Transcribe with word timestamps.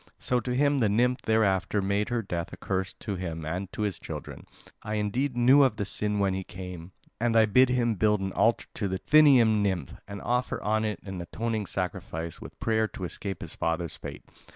So 0.17 0.39
to 0.39 0.55
him 0.55 0.79
the 0.79 0.89
nymph 0.89 1.21
thereafter 1.21 1.79
made 1.79 2.09
her 2.09 2.23
death 2.23 2.51
a 2.51 2.57
curse, 2.57 2.93
to 3.01 3.17
him 3.17 3.45
and 3.45 3.71
to 3.71 3.83
his 3.83 3.99
children. 3.99 4.47
I 4.81 4.95
indeed 4.95 5.37
knew 5.37 5.61
of 5.61 5.75
the 5.75 5.85
sin 5.85 6.17
when 6.17 6.33
he 6.33 6.43
came; 6.43 6.91
and 7.19 7.37
I 7.37 7.45
bid 7.45 7.69
him 7.69 7.93
build 7.93 8.19
an 8.19 8.31
altar 8.33 8.65
to 8.73 8.87
the 8.87 8.97
Thynian 8.97 9.61
nymph, 9.61 9.93
and 10.07 10.19
offer 10.23 10.59
on 10.63 10.85
it 10.85 11.01
an 11.03 11.21
atoning 11.21 11.67
sacrifice, 11.67 12.41
with 12.41 12.59
prayer 12.59 12.87
to 12.87 13.03
escape 13.03 13.41
his 13.43 13.53
father's 13.53 13.95
fate. 13.95 14.23